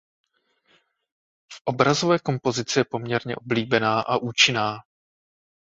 [1.51, 4.79] V obrazové kompozici je poměrně oblíbená a účinná.